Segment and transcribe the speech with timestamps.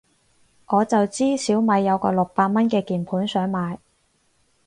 [0.65, 3.77] 我就知小米有個六百蚊嘅鍵盤想買